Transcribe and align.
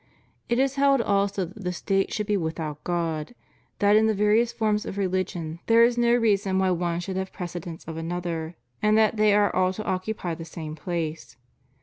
It 0.49 0.57
is 0.57 0.77
held 0.77 0.99
also 0.99 1.45
that 1.45 1.63
the 1.63 1.71
State 1.71 2.11
should 2.11 2.25
be 2.25 2.35
without 2.35 2.83
God; 2.83 3.35
that 3.77 3.95
in 3.95 4.07
the 4.07 4.15
various 4.15 4.51
forms 4.51 4.83
of 4.83 4.97
religion 4.97 5.59
there 5.67 5.83
is 5.83 5.95
no 5.95 6.15
reason 6.15 6.57
why 6.57 6.71
one 6.71 6.99
should 6.99 7.17
have 7.17 7.31
precedence 7.31 7.83
of 7.87 7.97
another; 7.97 8.55
and 8.81 8.97
that 8.97 9.17
they 9.17 9.31
are 9.35 9.55
all 9.55 9.71
to 9.73 9.85
occupy 9.85 10.33
the 10.33 10.43
same 10.43 10.75
place. 10.75 11.37